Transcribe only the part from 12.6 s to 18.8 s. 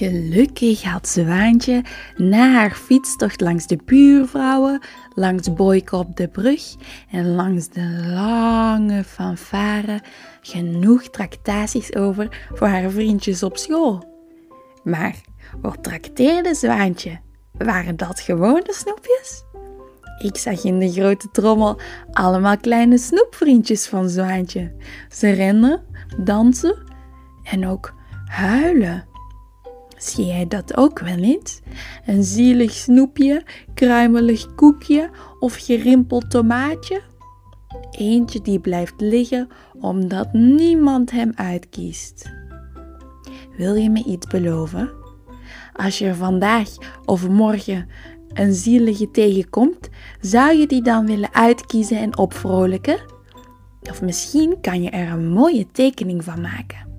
haar vriendjes op school. Maar wat trakteerde Zwaantje? Waren dat gewone